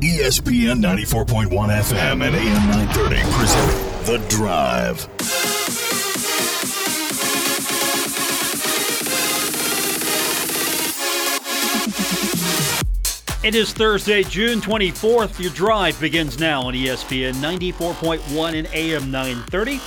[0.00, 5.08] ESPN 94.1 FM and AM 930 present The Drive.
[13.42, 15.40] It is Thursday, June 24th.
[15.40, 19.80] Your drive begins now on ESPN 94.1 and AM 930.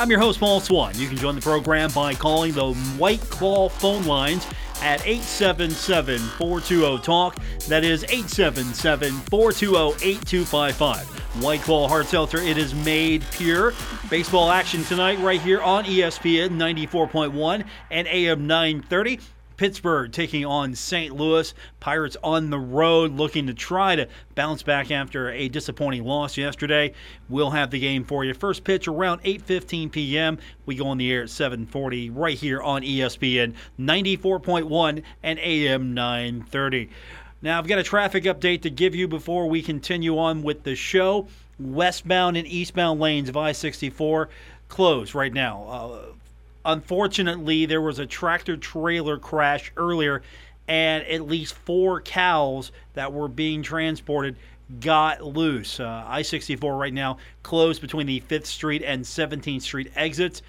[0.00, 0.94] I'm your host, Paul Swann.
[0.96, 4.46] You can join the program by calling the White Claw phone lines
[4.82, 7.34] at 877 420 TALK.
[7.68, 11.42] That is 877 420 8255.
[11.42, 13.72] White Claw Hard Seltzer, it is made pure.
[14.10, 19.20] Baseball action tonight, right here on ESPN 94.1 and AM 930.
[19.58, 21.14] Pittsburgh taking on St.
[21.14, 21.52] Louis.
[21.80, 26.94] Pirates on the road looking to try to bounce back after a disappointing loss yesterday.
[27.28, 28.32] We'll have the game for you.
[28.32, 30.38] First pitch around 8:15 p.m.
[30.64, 36.88] We go on the air at 7:40 right here on ESPN 94.1 and AM 930.
[37.42, 40.74] Now, I've got a traffic update to give you before we continue on with the
[40.74, 41.28] show.
[41.58, 44.28] Westbound and eastbound lanes of I 64
[44.68, 45.64] closed right now.
[45.64, 46.02] Uh,
[46.68, 50.22] unfortunately, there was a tractor trailer crash earlier,
[50.68, 54.36] and at least four cows that were being transported
[54.80, 55.80] got loose.
[55.80, 60.42] Uh, I 64 right now closed between the 5th Street and 17th Street exits.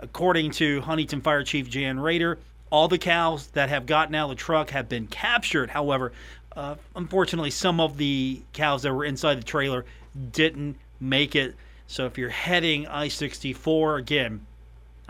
[0.00, 2.38] According to Huntington Fire Chief Jan Rader,
[2.70, 5.68] all the cows that have gotten out of the truck have been captured.
[5.68, 6.12] However,
[6.56, 9.84] uh, unfortunately, some of the cows that were inside the trailer
[10.32, 11.54] didn't make it.
[11.86, 14.46] So if you're heading I 64, again,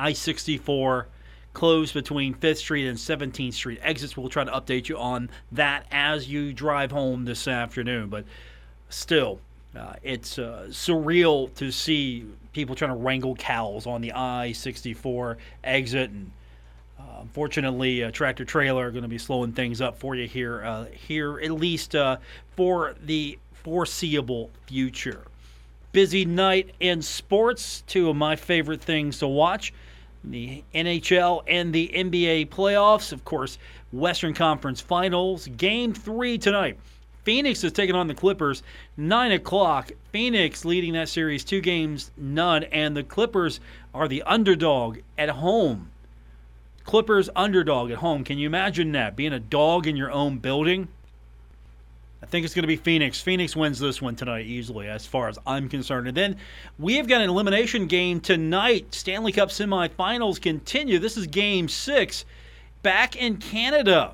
[0.02, 1.06] I 64
[1.52, 4.16] closed between 5th Street and 17th Street exits.
[4.16, 8.08] We'll try to update you on that as you drive home this afternoon.
[8.08, 8.24] But
[8.88, 9.38] still,
[9.78, 15.38] uh, it's uh, surreal to see people trying to wrangle cows on the I 64
[15.62, 16.10] exit.
[16.10, 16.32] And
[16.98, 20.64] uh, unfortunately, a tractor trailer are going to be slowing things up for you here,
[20.64, 22.16] uh, here at least uh,
[22.56, 25.22] for the foreseeable future
[25.92, 27.84] busy night in sports.
[27.86, 29.72] Two of my favorite things to watch
[30.24, 33.12] the NHL and the NBA playoffs.
[33.12, 33.58] Of course,
[33.92, 35.48] Western Conference Finals.
[35.56, 36.78] Game three tonight.
[37.24, 38.62] Phoenix is taking on the Clippers.
[38.96, 39.92] 9 o'clock.
[40.10, 42.64] Phoenix leading that series two games, none.
[42.64, 43.60] And the Clippers
[43.94, 45.90] are the underdog at home.
[46.84, 48.24] Clippers underdog at home.
[48.24, 49.14] Can you imagine that?
[49.14, 50.88] Being a dog in your own building?
[52.22, 53.20] I think it's going to be Phoenix.
[53.20, 56.06] Phoenix wins this one tonight easily, as far as I'm concerned.
[56.06, 56.36] And then
[56.78, 58.94] we have got an elimination game tonight.
[58.94, 61.00] Stanley Cup semifinals continue.
[61.00, 62.24] This is game six
[62.82, 64.12] back in Canada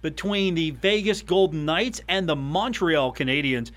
[0.00, 3.70] between the Vegas Golden Knights and the Montreal Canadiens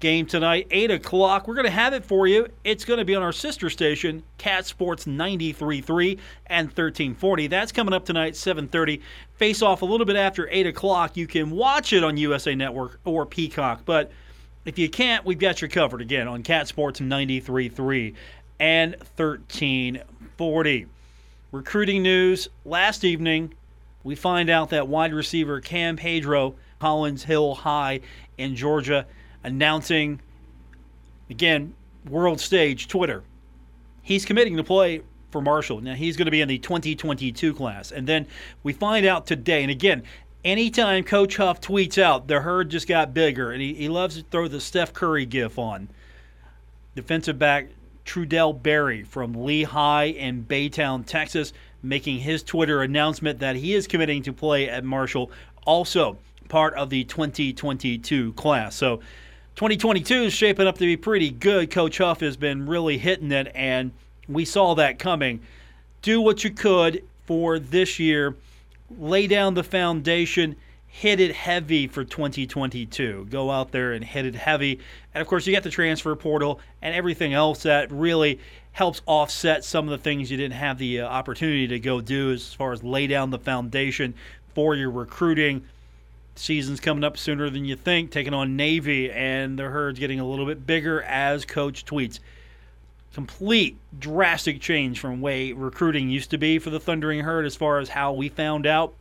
[0.00, 1.46] game tonight, 8 o'clock.
[1.46, 2.48] We're going to have it for you.
[2.64, 7.46] It's going to be on our sister station, Cat Sports 93.3 and 1340.
[7.46, 9.02] That's coming up tonight, 7.30.
[9.36, 11.16] Face off a little bit after 8 o'clock.
[11.16, 13.82] You can watch it on USA Network or Peacock.
[13.84, 14.10] But
[14.64, 18.14] if you can't, we've got you covered again on Cat Sports 93.3
[18.58, 20.86] and 1340.
[21.52, 22.48] Recruiting news.
[22.64, 23.52] Last evening,
[24.02, 28.00] we find out that wide receiver Cam Pedro, Collins Hill High
[28.38, 29.06] in Georgia–
[29.44, 30.20] announcing,
[31.28, 31.74] again,
[32.08, 33.22] world stage, Twitter.
[34.02, 35.80] He's committing to play for Marshall.
[35.80, 37.92] Now, he's going to be in the 2022 class.
[37.92, 38.26] And then
[38.62, 40.02] we find out today, and again,
[40.44, 44.22] anytime Coach Huff tweets out, the herd just got bigger, and he, he loves to
[44.22, 45.88] throw the Steph Curry gif on.
[46.94, 47.68] Defensive back
[48.04, 51.52] Trudell Berry from Lehigh in Baytown, Texas,
[51.82, 55.30] making his Twitter announcement that he is committing to play at Marshall.
[55.64, 56.18] Also,
[56.48, 58.74] part of the 2022 class.
[58.74, 59.00] So,
[59.56, 61.70] 2022 is shaping up to be pretty good.
[61.70, 63.92] Coach Huff has been really hitting it, and
[64.28, 65.40] we saw that coming.
[66.02, 68.36] Do what you could for this year,
[68.98, 70.56] lay down the foundation,
[70.86, 73.26] hit it heavy for 2022.
[73.30, 74.80] Go out there and hit it heavy.
[75.14, 78.40] And of course, you got the transfer portal and everything else that really
[78.72, 82.32] helps offset some of the things you didn't have the uh, opportunity to go do
[82.32, 84.14] as far as lay down the foundation
[84.54, 85.62] for your recruiting
[86.40, 90.26] Season's coming up sooner than you think, taking on Navy, and the herd's getting a
[90.26, 92.18] little bit bigger as coach tweets.
[93.12, 97.78] Complete drastic change from way recruiting used to be for the Thundering Herd as far
[97.78, 98.94] as how we found out.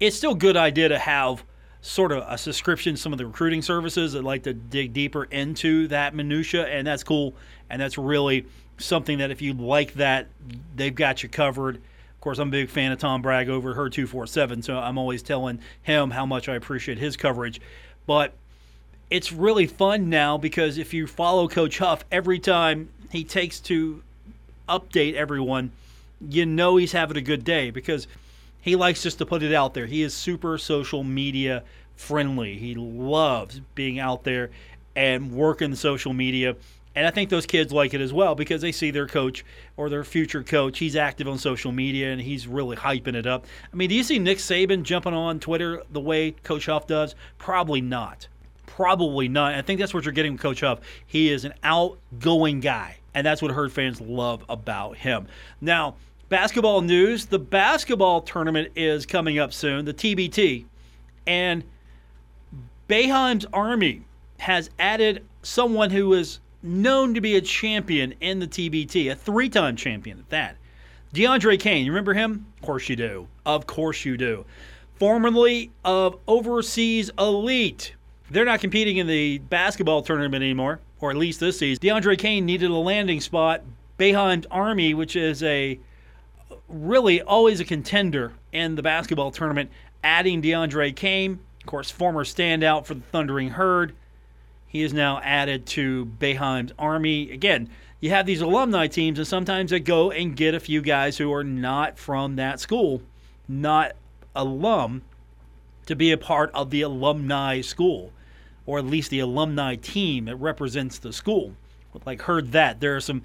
[0.00, 1.44] It's still a good idea to have
[1.82, 5.86] sort of a subscription some of the recruiting services that like to dig deeper into
[5.88, 7.32] that minutia and that's cool
[7.70, 8.44] and that's really
[8.78, 10.26] something that if you like that
[10.74, 11.80] they've got you covered
[12.26, 15.60] course, I'm a big fan of Tom Bragg over her 247, so I'm always telling
[15.84, 17.60] him how much I appreciate his coverage.
[18.04, 18.32] But
[19.10, 24.02] it's really fun now because if you follow Coach Huff, every time he takes to
[24.68, 25.70] update everyone,
[26.20, 28.08] you know he's having a good day because
[28.60, 29.86] he likes just to put it out there.
[29.86, 31.62] He is super social media
[31.94, 32.58] friendly.
[32.58, 34.50] He loves being out there
[34.96, 36.56] and working social media.
[36.96, 39.44] And I think those kids like it as well because they see their coach
[39.76, 40.78] or their future coach.
[40.78, 43.46] He's active on social media and he's really hyping it up.
[43.70, 47.14] I mean, do you see Nick Saban jumping on Twitter the way Coach Huff does?
[47.36, 48.28] Probably not.
[48.64, 49.54] Probably not.
[49.54, 50.80] I think that's what you're getting with Coach Huff.
[51.06, 55.26] He is an outgoing guy, and that's what Herd fans love about him.
[55.60, 55.96] Now,
[56.30, 60.64] basketball news the basketball tournament is coming up soon, the TBT,
[61.26, 61.62] and
[62.88, 64.02] Boeheim's Army
[64.38, 69.48] has added someone who is known to be a champion in the TBT, a three
[69.48, 70.56] time champion at that.
[71.14, 72.46] DeAndre Kane, you remember him?
[72.56, 73.28] Of course you do.
[73.46, 74.44] Of course you do.
[74.98, 77.94] Formerly of Overseas Elite.
[78.30, 81.80] They're not competing in the basketball tournament anymore, or at least this season.
[81.80, 83.62] DeAndre Kane needed a landing spot.
[83.98, 85.78] Boeheim's Army, which is a
[86.68, 89.70] really always a contender in the basketball tournament,
[90.02, 93.94] adding DeAndre Kane, of course, former standout for the Thundering Herd
[94.66, 97.30] he is now added to Boeheim's Army.
[97.30, 97.68] Again,
[98.00, 101.32] you have these alumni teams, and sometimes they go and get a few guys who
[101.32, 103.02] are not from that school,
[103.48, 103.92] not
[104.34, 105.02] alum,
[105.86, 108.12] to be a part of the alumni school,
[108.66, 111.54] or at least the alumni team that represents the school.
[112.04, 113.22] Like Herd That there are some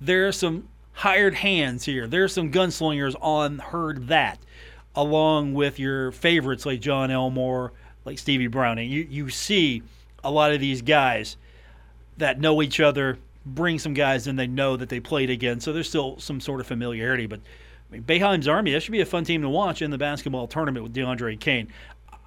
[0.00, 2.06] there are some hired hands here.
[2.06, 4.38] There are some gunslingers on Herd That,
[4.94, 7.72] along with your favorites like John Elmore,
[8.06, 8.90] like Stevie Browning.
[8.90, 9.82] You you see
[10.24, 11.36] a lot of these guys
[12.18, 15.72] that know each other bring some guys in they know that they played against, so
[15.72, 17.26] there's still some sort of familiarity.
[17.26, 19.98] But I mean, Boeheim's Army, that should be a fun team to watch in the
[19.98, 21.68] basketball tournament with DeAndre Kane.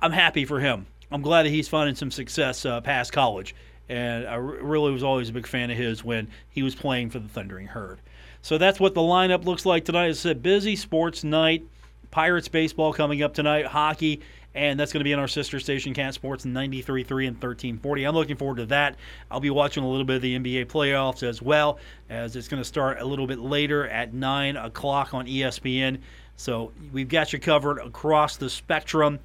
[0.01, 0.85] I'm happy for him.
[1.11, 3.55] I'm glad that he's finding some success uh, past college.
[3.89, 7.19] And I really was always a big fan of his when he was playing for
[7.19, 7.99] the Thundering Herd.
[8.41, 10.09] So that's what the lineup looks like tonight.
[10.09, 11.63] It's a busy sports night.
[12.11, 14.21] Pirates baseball coming up tonight, hockey,
[14.57, 18.03] and that's going to be on our sister station, Cat Sports 93.3 and 1340.
[18.05, 18.95] I'm looking forward to that.
[19.29, 21.77] I'll be watching a little bit of the NBA playoffs as well,
[22.09, 25.99] as it's going to start a little bit later at 9 o'clock on ESPN.
[26.37, 29.19] So we've got you covered across the spectrum.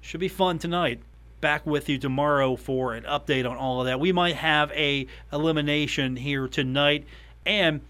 [0.00, 1.00] Should be fun tonight.
[1.42, 4.00] Back with you tomorrow for an update on all of that.
[4.00, 7.04] We might have a elimination here tonight,
[7.44, 7.82] and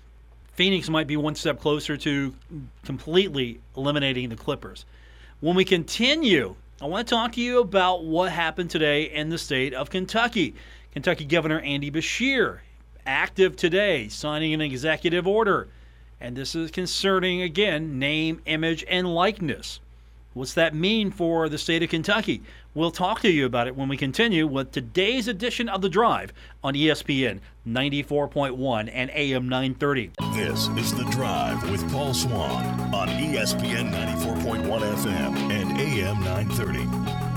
[0.54, 2.34] Phoenix might be one step closer to
[2.84, 4.84] completely eliminating the Clippers.
[5.38, 9.38] When we continue, I want to talk to you about what happened today in the
[9.38, 10.56] state of Kentucky.
[10.90, 12.58] Kentucky Governor Andy Beshear,
[13.06, 15.68] active today, signing an executive order.
[16.20, 19.78] And this is concerning, again, name, image, and likeness.
[20.34, 22.42] What's that mean for the state of Kentucky?
[22.74, 26.32] We'll talk to you about it when we continue with today's edition of The Drive
[26.64, 30.12] on ESPN 94.1 and AM 930.
[30.32, 32.64] This is The Drive with Paul Swann
[32.94, 37.32] on ESPN 94.1 FM and AM 930.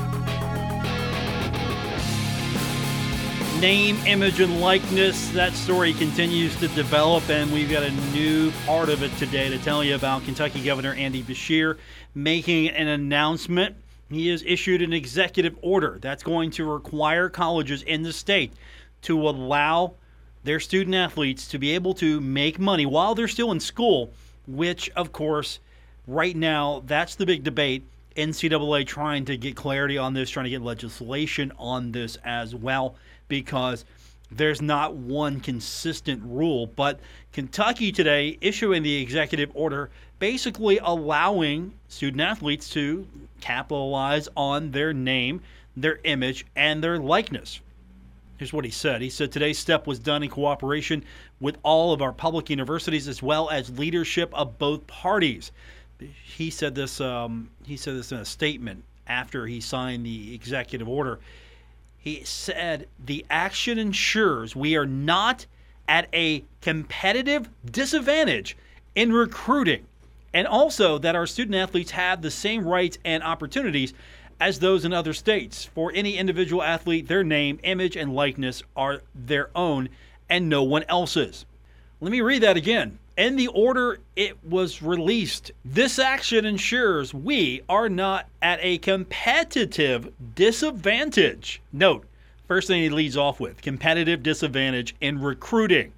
[3.59, 5.29] name, image, and likeness.
[5.29, 9.57] That story continues to develop, and we've got a new part of it today to
[9.57, 11.77] tell you about Kentucky Governor Andy Beshear
[12.13, 13.75] making an announcement.
[14.09, 18.53] He has issued an executive order that's going to require colleges in the state
[19.03, 19.95] to allow
[20.43, 24.11] their student athletes to be able to make money while they're still in school,
[24.47, 25.59] which, of course,
[26.07, 27.83] right now, that's the big debate.
[28.15, 32.95] NCAA trying to get clarity on this, trying to get legislation on this as well
[33.27, 33.83] because
[34.31, 36.67] there's not one consistent rule.
[36.67, 36.99] But
[37.33, 39.89] Kentucky today issuing the executive order
[40.19, 43.05] basically allowing student athletes to
[43.45, 45.41] capitalize on their name,
[45.77, 47.61] their image, and their likeness.
[48.37, 49.01] Here's what he said.
[49.01, 51.05] He said today's step was done in cooperation
[51.39, 55.51] with all of our public universities as well as leadership of both parties.
[55.99, 56.99] He said this.
[56.99, 61.19] Um, he said this in a statement after he signed the executive order.
[61.97, 65.45] He said the action ensures we are not
[65.87, 68.57] at a competitive disadvantage
[68.95, 69.85] in recruiting,
[70.35, 73.93] and also that our student athletes have the same rights and opportunities
[74.37, 75.63] as those in other states.
[75.63, 79.87] For any individual athlete, their name, image, and likeness are their own
[80.29, 81.45] and no one else's.
[82.01, 82.99] Let me read that again.
[83.17, 90.11] In the order it was released, this action ensures we are not at a competitive
[90.35, 91.61] disadvantage.
[91.71, 92.05] Note,
[92.45, 95.93] first thing he leads off with competitive disadvantage in recruiting.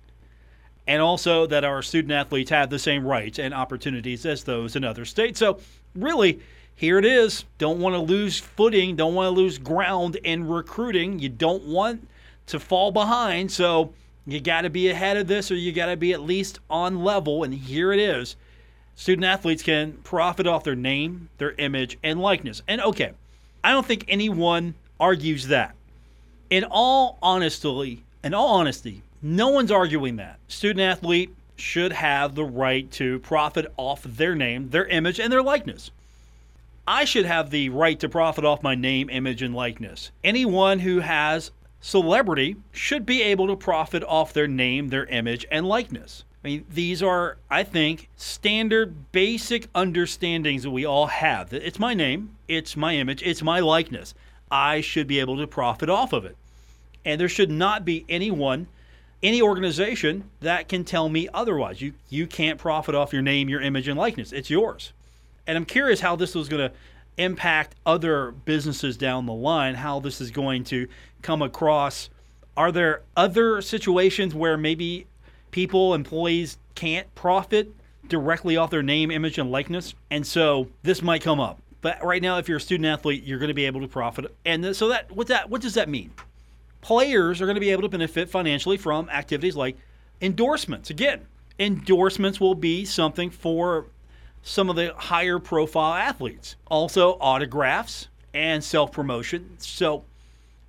[0.88, 4.84] And also that our student athletes have the same rights and opportunities as those in
[4.84, 5.40] other states.
[5.40, 5.60] So,
[5.96, 6.40] really,
[6.76, 7.44] here it is.
[7.58, 11.20] Don't want to lose footing, don't want to lose ground in recruiting.
[11.20, 12.08] You don't want
[12.48, 13.52] to fall behind.
[13.52, 13.94] So,
[14.28, 17.04] you got to be ahead of this or you got to be at least on
[17.04, 17.44] level.
[17.44, 18.36] And here it is.
[18.96, 22.62] Student athletes can profit off their name, their image, and likeness.
[22.68, 23.12] And okay,
[23.64, 25.76] I don't think anyone argues that.
[26.50, 30.40] In all honesty, in all honesty, no one's arguing that.
[30.48, 35.44] Student athlete should have the right to profit off their name, their image, and their
[35.44, 35.92] likeness.
[36.88, 40.12] I should have the right to profit off my name, image, and likeness.
[40.24, 45.68] Anyone who has celebrity should be able to profit off their name, their image, and
[45.68, 46.24] likeness.
[46.42, 51.52] I mean, these are, I think, standard basic understandings that we all have.
[51.52, 54.14] It's my name, it's my image, it's my likeness.
[54.50, 56.38] I should be able to profit off of it.
[57.04, 58.68] And there should not be anyone,
[59.24, 61.82] any organization that can tell me otherwise.
[61.82, 64.32] You you can't profit off your name, your image, and likeness.
[64.32, 64.94] It's yours.
[65.46, 66.76] And I'm curious how this was going to
[67.18, 70.88] impact other businesses down the line, how this is going to
[71.22, 72.10] come across.
[72.56, 75.08] Are there other situations where maybe
[75.52, 77.74] people, employees can't profit
[78.08, 79.96] directly off their name, image, and likeness?
[80.12, 81.62] And so this might come up.
[81.82, 84.36] But right now, if you're a student athlete, you're going to be able to profit.
[84.46, 86.12] And so that what that what does that mean?
[86.88, 89.76] Players are going to be able to benefit financially from activities like
[90.22, 90.90] endorsements.
[90.90, 91.28] Again,
[91.60, 93.88] endorsements will be something for
[94.42, 96.56] some of the higher profile athletes.
[96.68, 99.58] Also autographs and self promotion.
[99.58, 100.06] So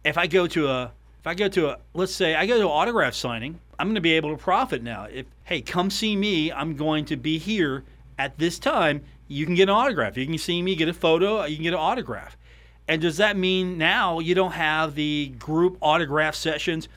[0.02, 2.62] if I go to a if I go to a let's say I go to
[2.62, 5.04] an autograph signing, I'm going to be able to profit now.
[5.04, 7.84] If hey, come see me, I'm going to be here
[8.18, 10.16] at this time you can get an autograph.
[10.16, 12.36] You can see me, get a photo, you can get an autograph.
[12.88, 16.88] And does that mean now you don't have the group autograph sessions?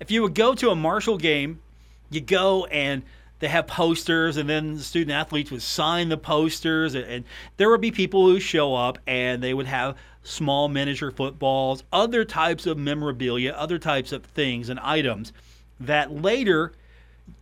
[0.00, 1.60] If you would go to a Marshall game,
[2.10, 3.02] you go and
[3.38, 7.24] they have posters, and then the student athletes would sign the posters, and, and
[7.58, 12.24] there would be people who show up and they would have small miniature footballs, other
[12.24, 15.32] types of memorabilia, other types of things and items
[15.78, 16.72] that later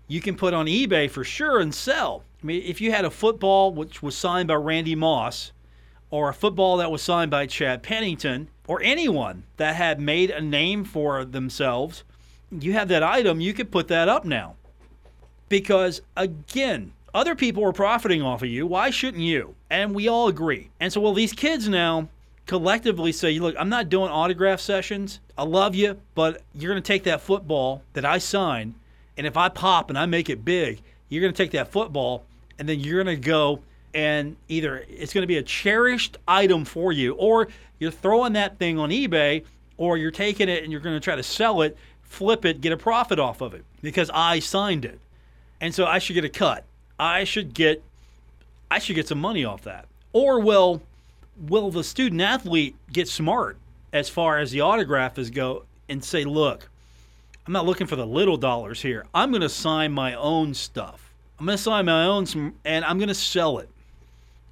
[0.08, 2.24] you can put on eBay for sure and sell.
[2.42, 5.52] I mean, if you had a football which was signed by Randy Moss,
[6.14, 10.40] or a football that was signed by Chad Pennington, or anyone that had made a
[10.40, 12.04] name for themselves,
[12.52, 14.54] you have that item, you could put that up now.
[15.48, 18.64] Because again, other people are profiting off of you.
[18.64, 19.56] Why shouldn't you?
[19.70, 20.70] And we all agree.
[20.78, 22.08] And so, well, these kids now
[22.46, 25.18] collectively say, look, I'm not doing autograph sessions.
[25.36, 28.74] I love you, but you're going to take that football that I signed,
[29.16, 32.24] and if I pop and I make it big, you're going to take that football
[32.56, 33.62] and then you're going to go
[33.94, 37.48] and either it's going to be a cherished item for you or
[37.78, 39.44] you're throwing that thing on eBay
[39.76, 42.72] or you're taking it and you're going to try to sell it, flip it, get
[42.72, 45.00] a profit off of it because I signed it.
[45.60, 46.64] And so I should get a cut.
[46.98, 47.82] I should get
[48.70, 49.86] I should get some money off that.
[50.12, 50.82] Or will
[51.48, 53.56] will the student athlete get smart
[53.92, 56.68] as far as the autograph is go and say, "Look,
[57.46, 59.06] I'm not looking for the little dollars here.
[59.14, 61.04] I'm going to sign my own stuff."
[61.38, 63.68] I'm going to sign my own and I'm going to sell it.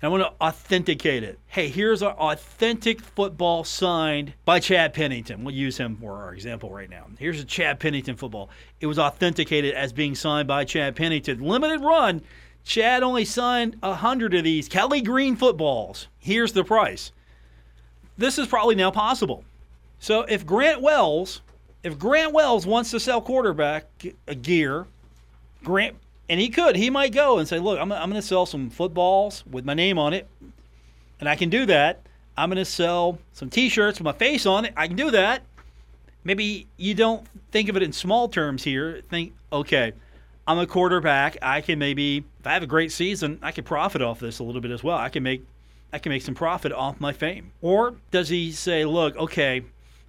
[0.05, 1.39] I want to authenticate it.
[1.47, 5.45] Hey, here's our authentic football signed by Chad Pennington.
[5.45, 7.07] We'll use him for our example right now.
[7.21, 8.51] Here's a Chad Pennington football.
[8.81, 11.41] It was authenticated as being signed by Chad Pennington.
[11.41, 12.21] Limited run.
[12.65, 16.09] Chad only signed a hundred of these Kelly Green footballs.
[16.19, 17.13] Here's the price.
[18.19, 19.45] This is probably now possible.
[20.01, 21.43] So if Grant Wells,
[21.85, 23.87] if Grant Wells wants to sell quarterback
[24.27, 24.87] uh, gear,
[25.63, 25.97] Grant
[26.29, 26.77] and he could.
[26.77, 29.75] He might go and say, "Look, I'm, I'm going to sell some footballs with my
[29.75, 30.29] name on it,
[31.21, 32.01] and I can do that.
[32.37, 34.75] I'm going to sell some T-shirts with my face on it.
[34.77, 35.43] I can do that."
[36.25, 39.03] Maybe you don't think of it in small terms here.
[39.11, 39.93] Think, okay,
[40.47, 41.37] I'm a quarterback.
[41.43, 44.45] I can maybe, if I have a great season, I can profit off this a
[44.45, 44.97] little bit as well.
[44.97, 45.43] I can make,
[45.93, 47.51] I can make some profit off my fame.
[47.61, 49.63] Or does he say, look, okay,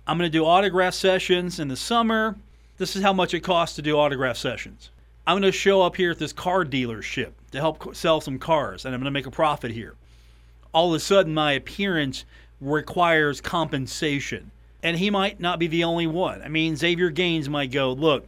[0.05, 2.36] I'm going to do autograph sessions in the summer.
[2.77, 4.91] This is how much it costs to do autograph sessions.
[5.25, 8.84] I'm going to show up here at this car dealership to help sell some cars
[8.84, 9.96] and I'm going to make a profit here.
[10.74, 12.25] All of a sudden, my appearance
[12.60, 14.51] requires compensation.
[14.82, 16.42] And he might not be the only one.
[16.42, 18.27] I mean, Xavier Gaines might go, Look,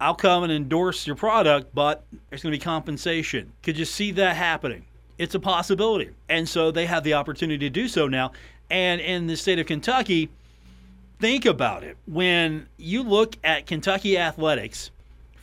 [0.00, 3.52] I'll come and endorse your product, but there's going to be compensation.
[3.64, 4.84] Could you see that happening?
[5.18, 6.10] It's a possibility.
[6.28, 8.30] And so they have the opportunity to do so now.
[8.70, 10.28] And in the state of Kentucky,
[11.18, 11.96] think about it.
[12.06, 14.92] When you look at Kentucky athletics,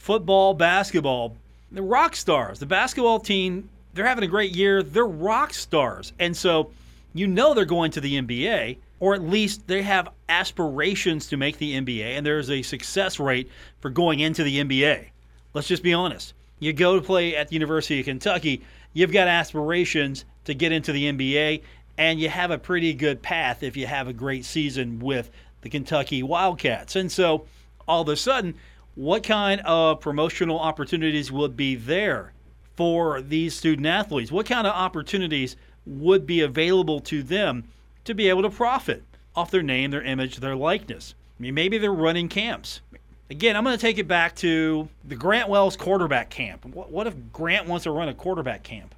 [0.06, 1.36] football, basketball,
[1.72, 2.60] the rock stars.
[2.60, 4.84] The basketball team, they're having a great year.
[4.84, 6.14] They're rock stars.
[6.20, 6.70] And so
[7.16, 11.58] you know they're going to the NBA, or at least they have aspirations to make
[11.58, 15.08] the NBA, and there's a success rate for going into the NBA.
[15.56, 16.36] Let's just be honest.
[16.60, 18.62] You go to play at the University of Kentucky,
[18.94, 21.64] you've got aspirations to get into the NBA,
[21.98, 25.32] and you have a pretty good path if you have a great season with
[25.62, 26.96] the Kentucky Wildcats.
[26.96, 27.48] And so
[27.88, 28.54] all of a sudden,
[28.96, 32.34] what kind of promotional opportunities would be there
[32.76, 34.32] for these student athletes?
[34.32, 37.66] What kind of opportunities would be available to them
[38.06, 39.04] to be able to profit
[39.36, 41.14] off their name, their image, their likeness.
[41.38, 42.82] I mean, maybe they're running camps.
[43.30, 46.64] Again, I'm going to take it back to the Grant Wells quarterback camp.
[46.66, 48.94] What, if Grant wants to run a quarterback camp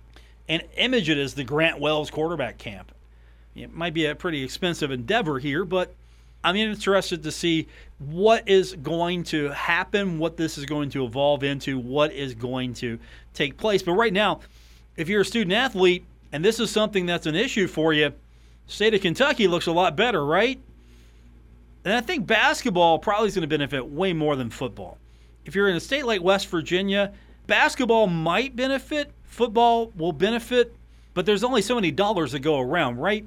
[0.48, 2.92] and image it as the Grant Wells quarterback camp?
[3.56, 5.96] It might be a pretty expensive endeavor here, but
[6.44, 7.68] I'm interested to see
[8.00, 12.74] what is going to happen, what this is going to evolve into, what is going
[12.76, 13.00] to
[13.34, 13.82] take place.
[13.82, 14.42] But right now,
[14.96, 18.14] if you're a student athlete and this is something that's an issue for you,
[18.68, 20.60] state of Kentucky looks a lot better, right?
[21.86, 24.98] And I think basketball probably is going to benefit way more than football.
[25.46, 27.14] If you're in a state like West Virginia,
[27.48, 30.76] basketball might benefit, football will benefit,
[31.14, 33.26] but there's only so many dollars that go around, right?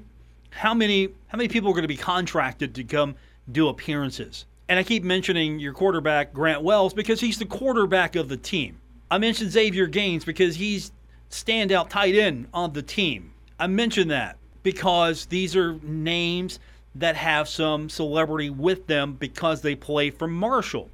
[0.51, 3.15] How many how many people are going to be contracted to come
[3.51, 4.45] do appearances?
[4.69, 8.79] And I keep mentioning your quarterback Grant Wells because he's the quarterback of the team.
[9.09, 10.91] I mentioned Xavier Gaines because he's
[11.29, 13.33] standout tight end on the team.
[13.59, 16.59] I mentioned that because these are names
[16.95, 20.89] that have some celebrity with them because they play for Marshall.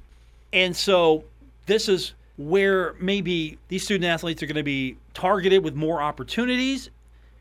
[0.52, 1.24] And so
[1.66, 6.90] this is where maybe these student athletes are going to be targeted with more opportunities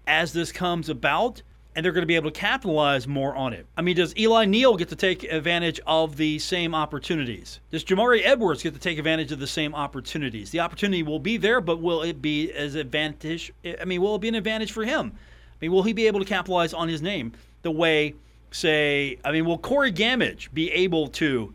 [0.08, 1.42] as this comes about
[1.78, 3.68] and they're going to be able to capitalize more on it.
[3.78, 7.60] I mean, does Eli Neal get to take advantage of the same opportunities?
[7.70, 10.50] Does Jamari Edwards get to take advantage of the same opportunities?
[10.50, 13.54] The opportunity will be there, but will it be as advantage?
[13.80, 15.12] I mean, will it be an advantage for him?
[15.16, 18.16] I mean, will he be able to capitalize on his name the way,
[18.50, 21.54] say, I mean, will Corey Gammage be able to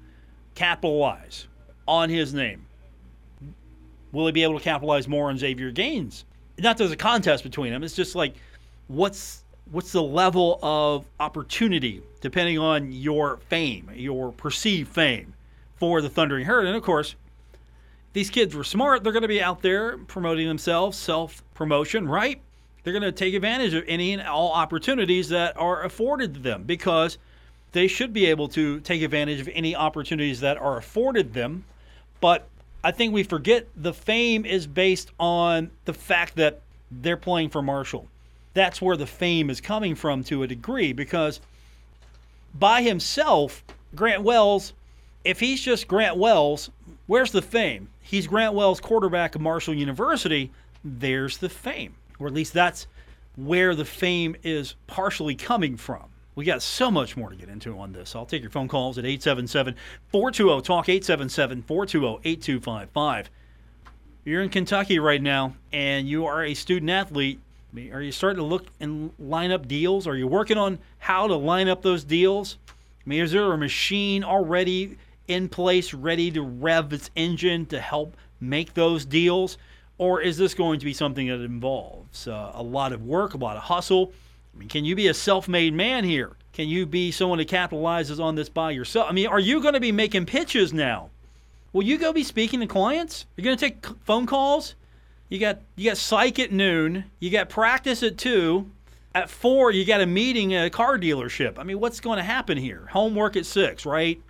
[0.54, 1.48] capitalize
[1.88, 2.64] on his name?
[4.12, 6.24] Will he be able to capitalize more on Xavier Gaines?
[6.58, 7.82] Not there's a contest between them.
[7.82, 8.36] It's just like,
[8.86, 9.41] what's
[9.72, 15.32] what's the level of opportunity depending on your fame, your perceived fame
[15.76, 16.66] for the Thundering Herd?
[16.66, 17.16] And of course,
[18.12, 19.02] these kids were smart.
[19.02, 22.40] They're going to be out there promoting themselves, self promotion, right?
[22.84, 26.64] They're going to take advantage of any and all opportunities that are afforded to them
[26.64, 27.16] because
[27.72, 31.64] they should be able to take advantage of any opportunities that are afforded them.
[32.20, 32.46] But
[32.84, 37.62] I think we forget the fame is based on the fact that they're playing for
[37.62, 38.08] Marshall
[38.54, 41.40] that's where the fame is coming from to a degree because
[42.54, 44.72] by himself, Grant Wells,
[45.24, 46.70] if he's just Grant Wells,
[47.06, 47.88] where's the fame?
[48.00, 50.50] He's Grant Wells, quarterback of Marshall University.
[50.84, 52.86] There's the fame, or at least that's
[53.36, 56.04] where the fame is partially coming from.
[56.34, 58.16] We got so much more to get into on this.
[58.16, 59.76] I'll take your phone calls at 877
[60.08, 63.30] 420 Talk, 877 420 8255.
[64.24, 67.40] You're in Kentucky right now and you are a student athlete
[67.74, 70.06] are you starting to look and line up deals?
[70.06, 72.58] Are you working on how to line up those deals?
[72.68, 77.80] I mean, is there a machine already in place, ready to rev its engine to
[77.80, 79.56] help make those deals?
[79.98, 83.38] Or is this going to be something that involves uh, a lot of work, a
[83.38, 84.12] lot of hustle?
[84.54, 86.32] I mean, can you be a self made man here?
[86.52, 89.08] Can you be someone that capitalizes on this by yourself?
[89.08, 91.08] I mean, are you going to be making pitches now?
[91.72, 93.24] Will you go be speaking to clients?
[93.36, 94.74] You're going to take phone calls?
[95.32, 97.06] You got you got psych at noon.
[97.18, 98.70] You got practice at two.
[99.14, 101.58] At four, you got a meeting at a car dealership.
[101.58, 102.86] I mean, what's going to happen here?
[102.90, 104.20] Homework at six, right?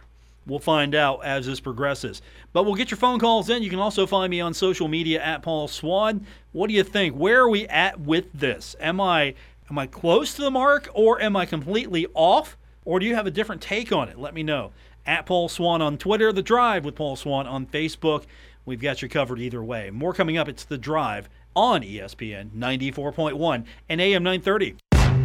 [0.46, 2.22] We'll find out as this progresses.
[2.52, 3.64] But we'll get your phone calls in.
[3.64, 6.24] You can also find me on social media at Paul Swann.
[6.52, 7.16] What do you think?
[7.16, 8.76] Where are we at with this?
[8.78, 9.34] Am I
[9.68, 12.56] am I close to the mark or am I completely off?
[12.84, 14.20] Or do you have a different take on it?
[14.20, 14.70] Let me know.
[15.04, 18.22] At Paul Swann on Twitter, The Drive with Paul Swann on Facebook.
[18.64, 19.90] We've got you covered either way.
[19.90, 20.48] More coming up.
[20.48, 24.76] It's The Drive on ESPN 94.1 and AM 930.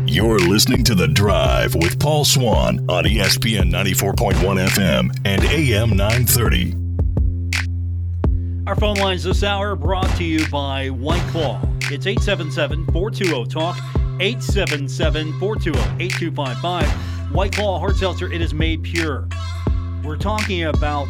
[0.08, 4.34] You're listening to The Drive with Paul Swann on ESPN 94.1
[4.68, 6.76] FM and AM 930.
[8.66, 11.62] Our phone lines this hour brought to you by White Claw.
[11.92, 13.78] It's 877 420 TALK,
[14.20, 16.88] 877 420 8255.
[17.34, 19.28] White Claw Hard Seltzer, it is made pure.
[20.04, 21.08] We're talking about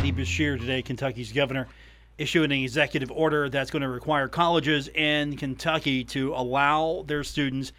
[0.00, 1.68] Andy Beshear today, Kentucky's governor,
[2.16, 7.74] issuing an executive order that's going to require colleges in Kentucky to allow their students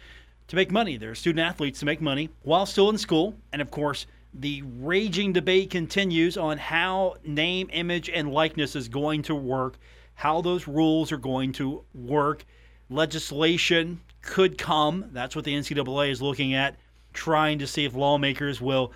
[0.46, 3.34] to make money, their student athletes to make money while still in school.
[3.52, 9.22] And of course, the raging debate continues on how name, image, and likeness is going
[9.22, 9.76] to work,
[10.14, 12.44] how those rules are going to work.
[12.88, 15.06] Legislation could come.
[15.10, 16.76] That's what the NCAA is looking at,
[17.14, 18.92] trying to see if lawmakers will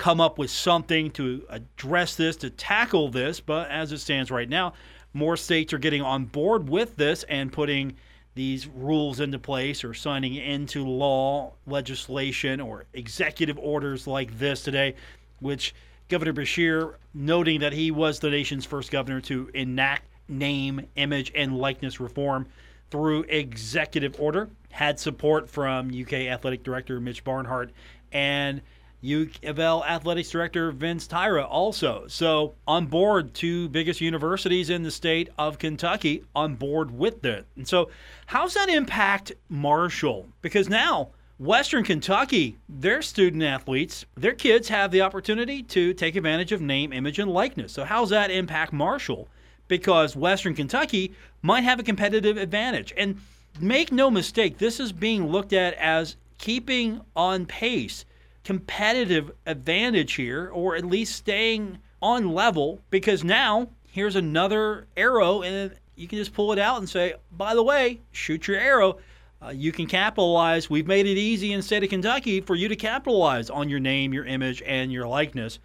[0.00, 3.38] come up with something to address this, to tackle this.
[3.38, 4.72] But as it stands right now,
[5.12, 7.96] more states are getting on board with this and putting
[8.34, 14.94] these rules into place or signing into law legislation or executive orders like this today,
[15.40, 15.74] which
[16.08, 21.58] Governor Beshear noting that he was the nation's first governor to enact name, image, and
[21.58, 22.46] likeness reform
[22.90, 24.48] through executive order.
[24.70, 27.70] had support from UK Athletic Director Mitch Barnhart
[28.12, 28.62] and
[29.02, 32.04] U of L Athletics Director Vince Tyra also.
[32.08, 37.46] So on board, two biggest universities in the state of Kentucky on board with it.
[37.56, 37.90] And so,
[38.26, 40.28] how's that impact Marshall?
[40.42, 46.52] Because now Western Kentucky, their student athletes, their kids have the opportunity to take advantage
[46.52, 47.72] of name, image, and likeness.
[47.72, 49.28] So, how's that impact Marshall?
[49.66, 52.92] Because Western Kentucky might have a competitive advantage.
[52.96, 53.18] And
[53.58, 58.04] make no mistake, this is being looked at as keeping on pace
[58.44, 65.74] competitive advantage here, or at least staying on level, because now here's another arrow, and
[65.96, 68.98] you can just pull it out and say, by the way, shoot your arrow.
[69.42, 70.68] Uh, you can capitalize.
[70.68, 74.12] We've made it easy in state of Kentucky for you to capitalize on your name,
[74.12, 75.58] your image, and your likeness.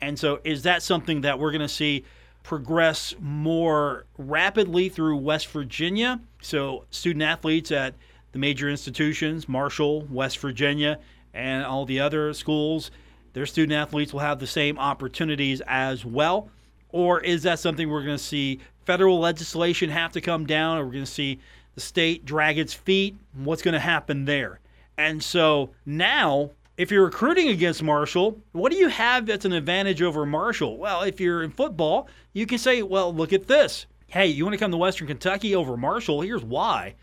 [0.00, 2.04] And so, is that something that we're going to see
[2.42, 6.20] progress more rapidly through West Virginia?
[6.42, 7.94] So, student athletes at
[8.32, 10.98] the major institutions, Marshall, West Virginia,
[11.34, 12.90] and all the other schools,
[13.32, 16.50] their student athletes will have the same opportunities as well?
[16.90, 20.84] Or is that something we're going to see federal legislation have to come down, or
[20.84, 21.38] we're going to see
[21.74, 23.16] the state drag its feet?
[23.34, 24.60] What's going to happen there?
[24.98, 30.02] And so now, if you're recruiting against Marshall, what do you have that's an advantage
[30.02, 30.76] over Marshall?
[30.76, 33.86] Well, if you're in football, you can say, well, look at this.
[34.08, 36.20] Hey, you want to come to Western Kentucky over Marshall?
[36.20, 36.94] Here's why.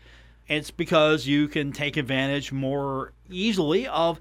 [0.50, 4.20] It's because you can take advantage more easily of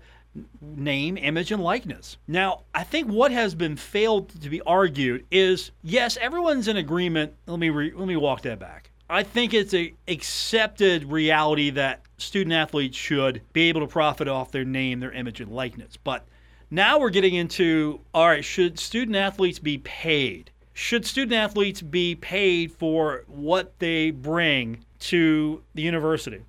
[0.61, 2.17] name, image, and likeness.
[2.27, 7.33] Now, I think what has been failed to be argued is yes, everyone's in agreement.
[7.47, 8.91] Let me re- let me walk that back.
[9.09, 14.51] I think it's a accepted reality that student athletes should be able to profit off
[14.51, 15.97] their name, their image, and likeness.
[15.97, 16.27] But
[16.69, 20.51] now we're getting into all right, should student athletes be paid?
[20.73, 26.41] Should student athletes be paid for what they bring to the university.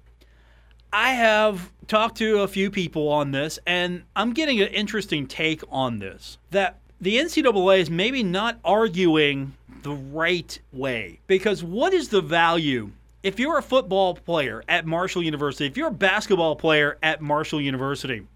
[0.92, 5.62] I have talked to a few people on this, and I'm getting an interesting take
[5.70, 6.38] on this.
[6.50, 11.20] That the NCAA is maybe not arguing the right way.
[11.26, 12.90] Because what is the value?
[13.22, 17.60] If you're a football player at Marshall University, if you're a basketball player at Marshall
[17.60, 18.26] University,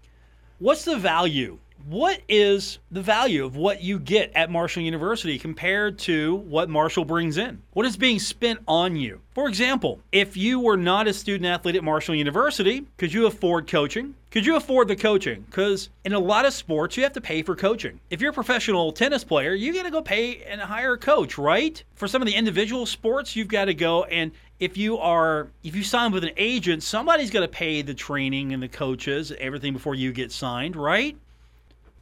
[0.59, 5.99] what's the value what is the value of what you get at Marshall University compared
[5.99, 7.61] to what Marshall brings in?
[7.73, 9.21] What is being spent on you?
[9.35, 13.67] For example, if you were not a student athlete at Marshall University, could you afford
[13.67, 14.15] coaching?
[14.31, 15.45] Could you afford the coaching?
[15.47, 17.99] Because in a lot of sports, you have to pay for coaching.
[18.09, 21.37] If you're a professional tennis player, you got to go pay and hire a coach,
[21.37, 21.81] right?
[21.93, 25.75] For some of the individual sports, you've got to go and if you are if
[25.75, 29.73] you sign with an agent, somebody's got to pay the training and the coaches, everything
[29.73, 31.17] before you get signed, right?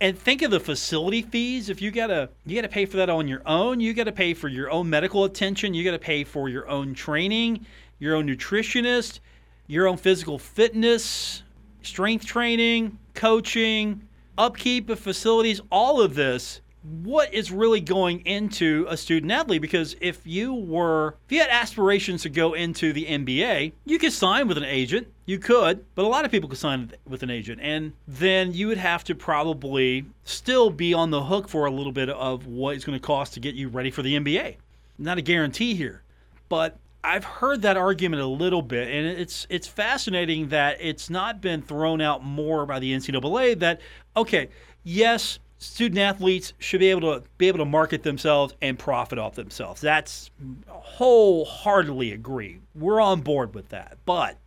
[0.03, 1.69] And think of the facility fees.
[1.69, 3.79] If you gotta you gotta pay for that on your own.
[3.79, 5.73] You gotta pay for your own medical attention.
[5.73, 7.65] You gotta pay for your own training
[7.99, 9.21] your own nutritionist
[9.65, 11.43] your own physical fitness
[11.83, 14.05] strength training coaching
[14.37, 15.61] upkeep of facilities.
[15.71, 21.15] All of this what is really going into a student athlete because if you were
[21.25, 25.07] if you had aspirations to go into the NBA, you could sign with an agent.
[25.25, 28.67] You could, but a lot of people could sign with an agent and then you
[28.67, 32.75] would have to probably still be on the hook for a little bit of what
[32.75, 34.57] it's going to cost to get you ready for the NBA.
[34.97, 36.03] Not a guarantee here,
[36.49, 41.41] but I've heard that argument a little bit, and it's it's fascinating that it's not
[41.41, 43.59] been thrown out more by the NCAA.
[43.59, 43.81] That
[44.15, 44.49] okay,
[44.83, 49.35] yes, student athletes should be able to be able to market themselves and profit off
[49.35, 49.81] themselves.
[49.81, 50.29] That's
[50.67, 52.59] wholeheartedly agree.
[52.75, 53.97] We're on board with that.
[54.05, 54.37] But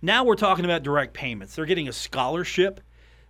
[0.00, 1.54] now we're talking about direct payments.
[1.54, 2.80] They're getting a scholarship,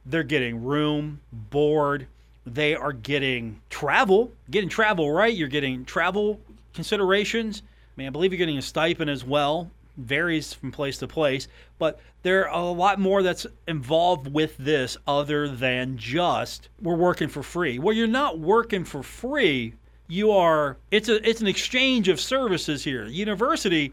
[0.07, 2.07] they're getting room, board,
[2.46, 5.35] they are getting travel, getting travel right.
[5.35, 6.40] You're getting travel
[6.72, 7.62] considerations.
[7.66, 11.48] I mean, I believe you're getting a stipend as well varies from place to place,
[11.78, 17.28] but there are a lot more that's involved with this other than just we're working
[17.28, 17.78] for free.
[17.78, 19.74] Well, you're not working for free.
[20.06, 23.06] You are it's a it's an exchange of services here.
[23.06, 23.92] University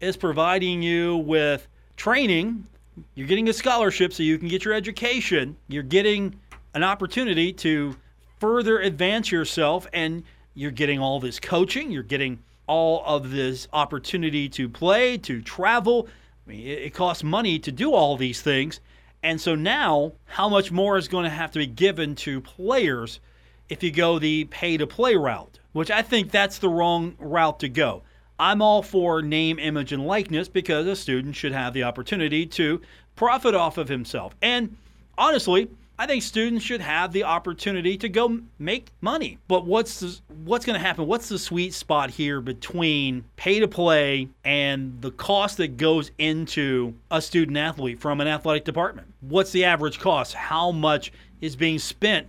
[0.00, 2.66] is providing you with training.
[3.14, 5.56] You're getting a scholarship so you can get your education.
[5.68, 6.34] You're getting
[6.74, 7.96] an opportunity to
[8.40, 14.48] further advance yourself and you're getting all this coaching, you're getting all of this opportunity
[14.50, 16.08] to play, to travel.
[16.46, 18.80] I mean, it, it costs money to do all these things.
[19.22, 23.20] And so now, how much more is going to have to be given to players
[23.68, 27.60] if you go the pay to play route, which I think that's the wrong route
[27.60, 28.02] to go.
[28.38, 32.80] I'm all for name, image, and likeness because a student should have the opportunity to
[33.14, 34.34] profit off of himself.
[34.42, 34.76] And
[35.16, 39.38] honestly, I think students should have the opportunity to go make money.
[39.46, 41.06] But what's the, what's going to happen?
[41.06, 46.94] What's the sweet spot here between pay to play and the cost that goes into
[47.10, 49.12] a student athlete from an athletic department?
[49.20, 50.34] What's the average cost?
[50.34, 52.26] How much is being spent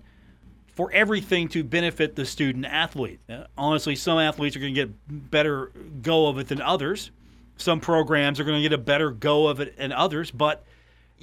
[0.67, 3.21] for everything to benefit the student athlete?
[3.29, 5.71] Uh, honestly, some athletes are going to get better
[6.01, 7.11] go of it than others.
[7.57, 10.63] Some programs are going to get a better go of it than others, but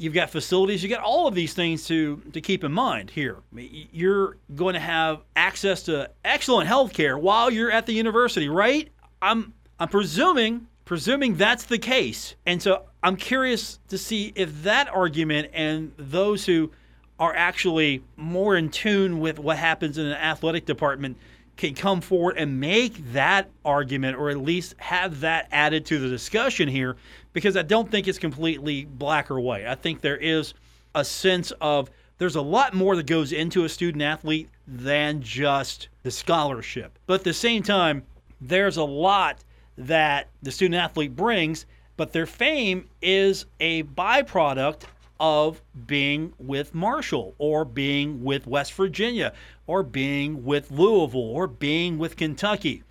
[0.00, 3.38] you've got facilities, you've got all of these things to to keep in mind here.
[3.52, 8.88] You're going to have access to excellent health care while you're at the university, right?
[9.20, 12.34] I'm I'm presuming presuming that's the case.
[12.46, 16.72] And so I'm curious to see if that argument and those who
[17.20, 21.16] are actually more in tune with what happens in an athletic department
[21.60, 26.08] can come forward and make that argument or at least have that added to the
[26.08, 26.96] discussion here
[27.34, 29.66] because I don't think it's completely black or white.
[29.66, 30.54] I think there is
[30.94, 35.88] a sense of there's a lot more that goes into a student athlete than just
[36.02, 36.98] the scholarship.
[37.06, 38.04] But at the same time,
[38.40, 39.44] there's a lot
[39.76, 41.66] that the student athlete brings,
[41.98, 44.84] but their fame is a byproduct
[45.20, 49.34] of being with Marshall or being with West Virginia
[49.66, 52.82] or being with Louisville or being with Kentucky.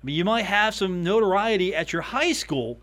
[0.00, 2.80] I mean, you might have some notoriety at your high school,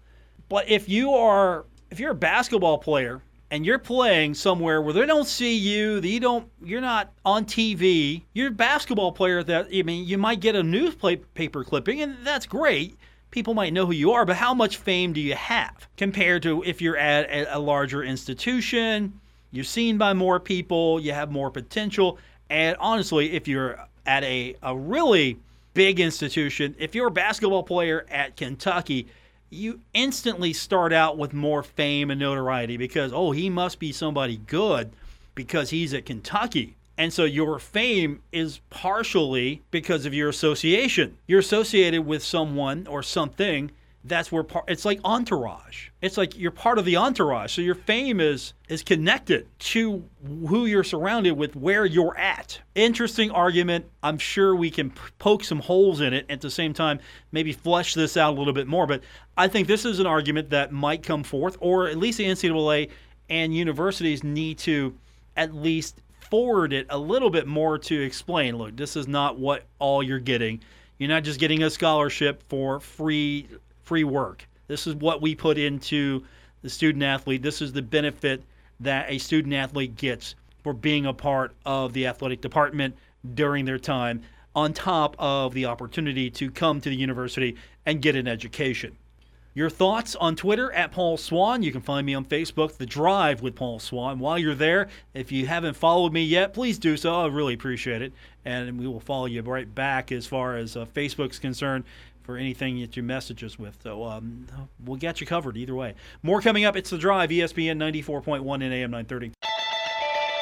[0.49, 5.05] but if you are if you're a basketball player and you're playing somewhere where they
[5.05, 9.83] don't see you, you don't you're not on TV, you're a basketball player that I
[9.83, 12.97] mean, you might get a newspaper clipping and that's great
[13.31, 16.63] people might know who you are, but how much fame do you have compared to
[16.63, 19.19] if you're at a, larger institution?
[19.51, 22.19] You're seen by more people, you have more potential.
[22.49, 25.39] And honestly, if you're at a, a really
[25.73, 29.07] big institution, if you're a basketball player at Kentucky,
[29.49, 34.37] you instantly start out with more fame and notoriety because, oh, he must be somebody
[34.47, 34.91] good
[35.35, 36.75] because he's at Kentucky.
[37.01, 41.17] And so your fame is partially because of your association.
[41.25, 43.71] You're associated with someone or something.
[44.03, 45.89] That's where part, it's like entourage.
[46.03, 47.53] It's like you're part of the entourage.
[47.53, 50.03] So your fame is is connected to
[50.47, 52.61] who you're surrounded with, where you're at.
[52.75, 53.85] Interesting argument.
[54.03, 56.27] I'm sure we can poke some holes in it.
[56.29, 56.99] At the same time,
[57.31, 58.85] maybe flesh this out a little bit more.
[58.85, 59.01] But
[59.35, 62.91] I think this is an argument that might come forth, or at least the NCAA
[63.27, 64.95] and universities need to
[65.35, 65.99] at least
[66.31, 70.17] forward it a little bit more to explain look, this is not what all you're
[70.17, 70.61] getting.
[70.97, 73.47] You're not just getting a scholarship for free
[73.83, 74.47] free work.
[74.67, 76.23] This is what we put into
[76.61, 77.41] the student athlete.
[77.43, 78.41] This is the benefit
[78.79, 82.95] that a student athlete gets for being a part of the athletic department
[83.33, 84.21] during their time,
[84.55, 88.95] on top of the opportunity to come to the university and get an education.
[89.53, 91.61] Your thoughts on Twitter at Paul Swann.
[91.61, 94.17] You can find me on Facebook, The Drive with Paul Swann.
[94.19, 97.13] While you're there, if you haven't followed me yet, please do so.
[97.21, 98.13] I really appreciate it.
[98.45, 101.83] And we will follow you right back as far as uh, Facebook's concerned
[102.23, 103.77] for anything that you message us with.
[103.83, 104.47] So um,
[104.85, 105.95] we'll get you covered either way.
[106.23, 106.77] More coming up.
[106.77, 109.33] It's The Drive, ESPN 94.1 and AM 930.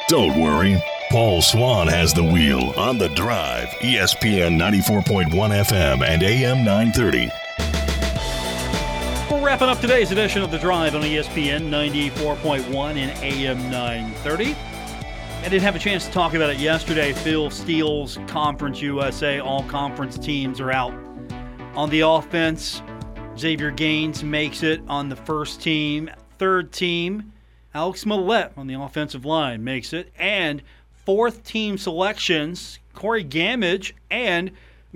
[0.06, 0.80] Don't worry.
[1.10, 7.30] Paul Swann has the wheel on The Drive, ESPN 94.1 FM and AM 930
[9.42, 14.54] wrapping up today's edition of The Drive on ESPN 94.1 and AM 930.
[14.54, 17.14] I didn't have a chance to talk about it yesterday.
[17.14, 20.92] Phil Steele's Conference USA, all conference teams are out.
[21.74, 22.82] On the offense,
[23.38, 26.10] Xavier Gaines makes it on the first team.
[26.38, 27.32] Third team,
[27.72, 30.12] Alex Mollette on the offensive line makes it.
[30.18, 34.50] And fourth team selections, Corey Gammage and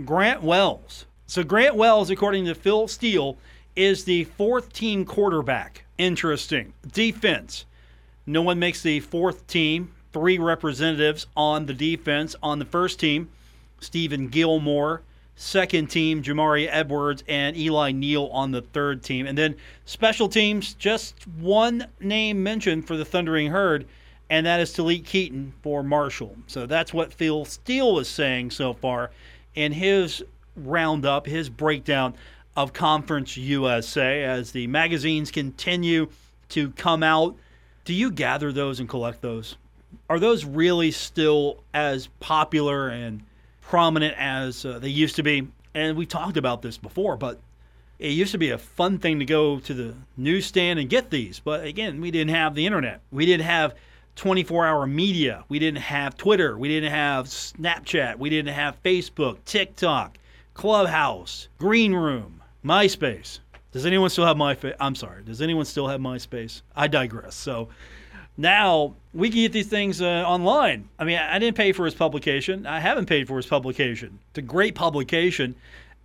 [0.04, 1.06] Grant Wells.
[1.26, 3.38] So Grant Wells, according to Phil Steele,
[3.76, 5.84] is the fourth team quarterback.
[5.98, 6.72] Interesting.
[6.92, 7.64] Defense.
[8.26, 9.92] No one makes the fourth team.
[10.12, 12.36] Three representatives on the defense.
[12.42, 13.30] On the first team,
[13.80, 15.02] Steven Gilmore.
[15.36, 19.26] Second team, Jamari Edwards and Eli Neal on the third team.
[19.26, 23.84] And then special teams, just one name mentioned for the Thundering Herd,
[24.30, 26.36] and that is Talik Keaton for Marshall.
[26.46, 29.10] So that's what Phil Steele is saying so far
[29.56, 30.22] in his
[30.54, 32.14] roundup, his breakdown
[32.56, 36.08] of Conference USA as the magazines continue
[36.50, 37.36] to come out.
[37.84, 39.56] Do you gather those and collect those?
[40.08, 43.22] Are those really still as popular and
[43.60, 45.48] prominent as uh, they used to be?
[45.74, 47.40] And we talked about this before, but
[47.98, 51.40] it used to be a fun thing to go to the newsstand and get these.
[51.40, 53.00] But again, we didn't have the internet.
[53.10, 53.74] We didn't have
[54.16, 55.44] 24 hour media.
[55.48, 56.56] We didn't have Twitter.
[56.56, 58.18] We didn't have Snapchat.
[58.18, 60.18] We didn't have Facebook, TikTok,
[60.54, 62.42] Clubhouse, Green Room.
[62.64, 63.40] MySpace.
[63.72, 64.56] Does anyone still have my?
[64.80, 65.22] I'm sorry.
[65.24, 66.62] Does anyone still have MySpace?
[66.74, 67.34] I digress.
[67.34, 67.68] So,
[68.36, 70.88] Now we can get these things uh, online.
[70.98, 72.66] I mean, I didn't pay for his publication.
[72.66, 74.18] I haven't paid for his publication.
[74.30, 75.54] It's a great publication,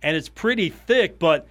[0.02, 1.48] and it's pretty thick, but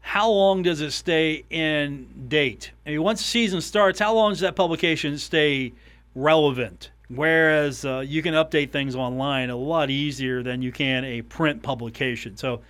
[0.00, 2.72] how long does it stay in date?
[2.86, 5.72] I mean, once the season starts, how long does that publication stay
[6.14, 6.90] relevant?
[7.08, 11.62] Whereas uh, you can update things online a lot easier than you can a print
[11.62, 12.36] publication.
[12.36, 12.62] So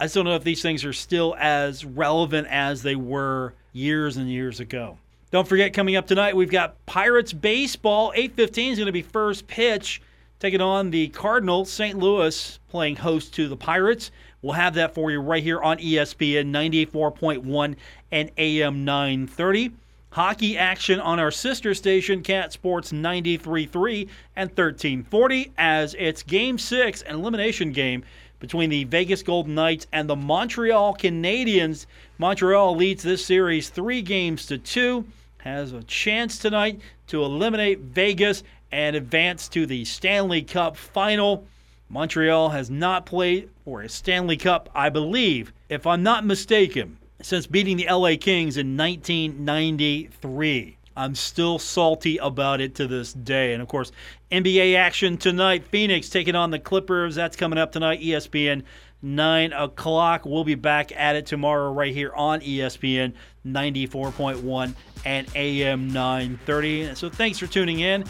[0.00, 4.16] I still don't know if these things are still as relevant as they were years
[4.16, 4.98] and years ago.
[5.30, 8.12] Don't forget, coming up tonight, we've got Pirates baseball.
[8.14, 10.02] 8:15 is going to be first pitch,
[10.40, 11.70] taking on the Cardinals.
[11.70, 11.98] St.
[11.98, 14.10] Louis playing host to the Pirates.
[14.42, 17.76] We'll have that for you right here on ESPN 94.1
[18.10, 19.72] and AM 930.
[20.10, 27.00] Hockey action on our sister station, Cat Sports 93.3 and 1340, as it's Game 6,
[27.02, 28.04] an elimination game
[28.42, 31.86] between the Vegas Golden Knights and the Montreal Canadiens.
[32.18, 35.04] Montreal leads this series three games to two
[35.38, 41.46] has a chance tonight to eliminate Vegas and advance to the Stanley Cup final.
[41.88, 47.46] Montreal has not played for a Stanley Cup, I believe, if I'm not mistaken, since
[47.46, 50.78] beating the LA Kings in 1993.
[50.96, 53.52] I'm still salty about it to this day.
[53.52, 53.92] And of course,
[54.30, 55.64] NBA action tonight.
[55.64, 57.14] Phoenix taking on the Clippers.
[57.14, 58.00] That's coming up tonight.
[58.00, 58.62] ESPN
[59.02, 60.24] 9 o'clock.
[60.24, 63.14] We'll be back at it tomorrow right here on ESPN
[63.46, 64.74] 94.1
[65.04, 66.94] and AM 930.
[66.94, 68.04] So thanks for tuning in.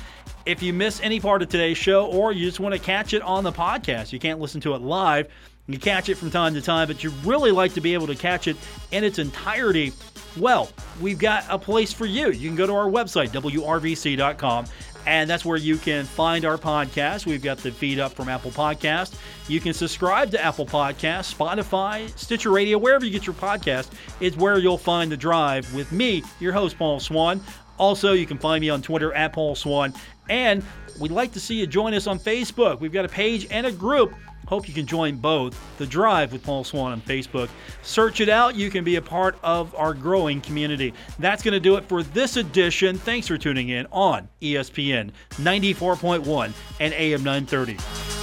[0.44, 3.22] If you miss any part of today's show or you just want to catch it
[3.22, 5.28] on the podcast, you can't listen to it live.
[5.68, 8.16] You catch it from time to time, but you really like to be able to
[8.16, 8.56] catch it
[8.90, 9.92] in its entirety.
[10.36, 10.70] Well,
[11.00, 12.30] we've got a place for you.
[12.30, 14.64] You can go to our website, wrvc.com,
[15.06, 17.26] and that's where you can find our podcast.
[17.26, 19.14] We've got the feed up from Apple Podcast.
[19.48, 24.36] You can subscribe to Apple Podcast, Spotify, Stitcher Radio, wherever you get your podcast is
[24.36, 27.40] where you'll find the drive with me, your host Paul Swann.
[27.78, 29.94] Also, you can find me on Twitter at Paul Swann.
[30.28, 30.62] and
[31.00, 32.80] we'd like to see you join us on Facebook.
[32.80, 34.14] We've got a page and a group
[34.46, 35.58] Hope you can join both.
[35.78, 37.48] The Drive with Paul Swann on Facebook.
[37.82, 38.54] Search it out.
[38.54, 40.92] You can be a part of our growing community.
[41.18, 42.98] That's going to do it for this edition.
[42.98, 48.21] Thanks for tuning in on ESPN 94.1 and AM 930.